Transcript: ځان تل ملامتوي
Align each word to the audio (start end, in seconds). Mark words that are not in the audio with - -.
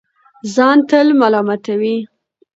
ځان 0.53 0.77
تل 0.89 1.07
ملامتوي 1.19 1.95